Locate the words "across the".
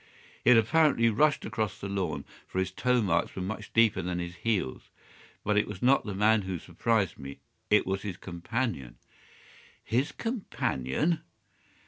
1.45-1.87